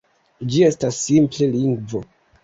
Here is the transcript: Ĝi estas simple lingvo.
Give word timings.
Ĝi 0.53 0.61
estas 0.69 1.01
simple 1.01 1.49
lingvo. 1.57 2.01